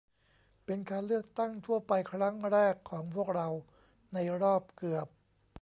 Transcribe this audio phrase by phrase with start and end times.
[0.65, 3.47] เป็นการเลือกตั้งทั่วไปครั้งแรกของพวกเรา
[4.13, 5.07] ในรอบเกือบ